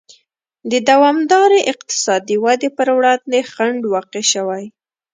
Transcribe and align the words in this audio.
د 0.71 0.73
دوامدارې 0.89 1.59
اقتصادي 1.71 2.35
ودې 2.43 2.69
پر 2.77 2.87
وړاندې 2.97 3.39
خنډ 3.51 3.81
واقع 3.93 4.23
شوی. 4.33 4.63